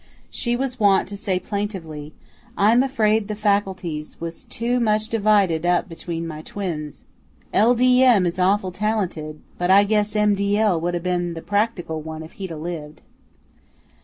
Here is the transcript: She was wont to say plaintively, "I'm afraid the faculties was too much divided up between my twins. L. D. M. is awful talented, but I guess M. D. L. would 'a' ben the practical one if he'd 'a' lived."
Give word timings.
She 0.31 0.55
was 0.55 0.79
wont 0.79 1.07
to 1.09 1.15
say 1.15 1.37
plaintively, 1.37 2.11
"I'm 2.57 2.81
afraid 2.81 3.27
the 3.27 3.35
faculties 3.35 4.19
was 4.19 4.45
too 4.45 4.79
much 4.79 5.09
divided 5.09 5.63
up 5.63 5.87
between 5.87 6.25
my 6.25 6.41
twins. 6.41 7.05
L. 7.53 7.75
D. 7.75 8.03
M. 8.03 8.25
is 8.25 8.39
awful 8.39 8.71
talented, 8.71 9.39
but 9.59 9.69
I 9.69 9.83
guess 9.83 10.15
M. 10.15 10.33
D. 10.33 10.57
L. 10.57 10.81
would 10.81 10.95
'a' 10.95 10.99
ben 10.99 11.35
the 11.35 11.41
practical 11.43 12.01
one 12.01 12.23
if 12.23 12.31
he'd 12.31 12.49
'a' 12.49 12.57
lived." 12.57 13.01